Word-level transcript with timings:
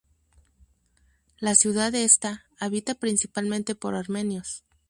La 1.37 1.53
ciudad 1.53 1.93
está 1.93 2.45
habita 2.59 2.95
principalmente 2.95 3.75
por 3.75 3.93
armenios. 3.93 4.63